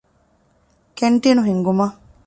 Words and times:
ކެންޓީނު 0.97 1.41
ހިންގުމަށް 1.49 1.95